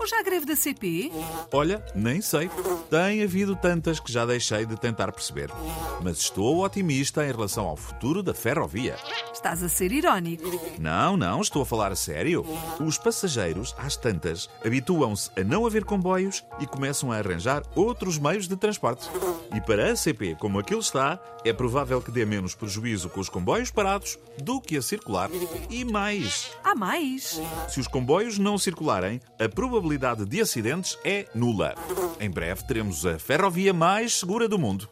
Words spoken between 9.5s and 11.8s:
a ser irónico. Não, não, estou a